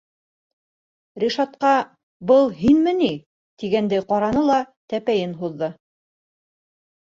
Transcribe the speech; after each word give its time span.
Ришатҡа, 1.23 1.73
был 2.33 2.49
һинме 2.63 2.95
ни, 3.03 3.11
тигәндәй 3.65 4.09
ҡараны 4.11 4.45
ла 4.51 4.59
тәпәйен 4.95 5.41
һуҙҙы. 5.45 5.75